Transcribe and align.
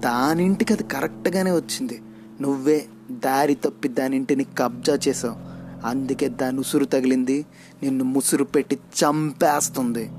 దానింటికి 0.00 0.72
అది 0.72 0.82
కరెక్ట్గానే 0.82 1.50
వచ్చింది. 1.50 2.02
నువ్వే 2.40 2.86
దారి 3.10 3.54
తప్పి 3.54 3.88
దానింటిని 3.88 4.44
కబ్జా 4.58 4.98
చేసావు 5.08 5.36
అందుకే 5.86 6.28
దాని 6.28 6.60
ఉసురు 6.60 6.84
తగిలింది. 6.84 7.46
నిన్ను 7.82 8.04
ముసురు 8.04 8.44
పెట్టి 8.44 8.76
చంపేస్తుంది. 8.76 10.10